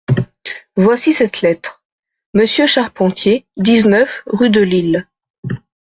[0.75, 1.83] Voici cette lettre:
[2.33, 5.07] «Monsieur Charpentier, dix-neuf, rue de Lille.